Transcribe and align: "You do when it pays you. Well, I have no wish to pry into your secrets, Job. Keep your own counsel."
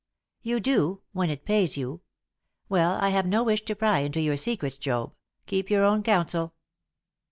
"You 0.41 0.59
do 0.59 1.03
when 1.11 1.29
it 1.29 1.45
pays 1.45 1.77
you. 1.77 2.01
Well, 2.67 2.97
I 2.99 3.09
have 3.09 3.27
no 3.27 3.43
wish 3.43 3.61
to 3.65 3.75
pry 3.75 3.99
into 3.99 4.19
your 4.19 4.35
secrets, 4.35 4.77
Job. 4.77 5.13
Keep 5.45 5.69
your 5.69 5.83
own 5.83 6.01
counsel." 6.01 6.55